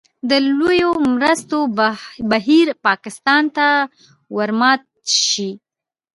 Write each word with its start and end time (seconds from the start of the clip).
د 0.29 0.31
لویو 0.57 0.91
مرستو 1.13 1.57
بهیر 2.31 2.67
پاکستان 2.85 3.43
ته 3.55 3.67
ورمات 4.37 4.81
شي. 5.27 5.49